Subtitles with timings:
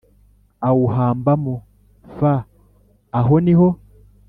[0.67, 1.53] awuhambamo
[2.15, 2.17] f
[3.19, 3.67] Aho ni ho